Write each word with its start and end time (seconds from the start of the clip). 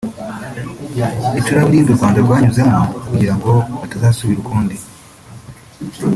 icuraburindi 1.39 1.89
u 1.91 1.97
Rwanda 1.97 2.19
rwanyuzemo 2.25 2.79
kugira 3.09 3.33
ngo 3.37 3.51
bitazasubira 3.81 4.39
ukundi 4.41 4.75